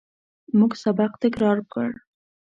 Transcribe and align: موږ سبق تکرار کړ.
موږ 0.57 0.71
سبق 0.83 1.11
تکرار 1.23 1.57
کړ. 1.71 1.89